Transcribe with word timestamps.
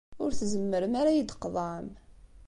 Ur 0.23 0.31
tzemmrem 0.33 0.93
ara 1.01 1.09
ad 1.11 1.15
iyi-d-tqeḍɛem. 1.15 1.87